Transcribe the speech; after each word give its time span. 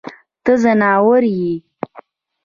ته 0.43 0.53
ځناور 0.63 1.23
يې. 1.37 1.53